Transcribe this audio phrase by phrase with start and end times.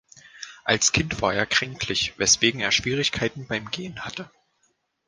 [0.63, 4.31] Als Kind war er kränklich, weswegen er Schwierigkeiten beim Gehen hatte.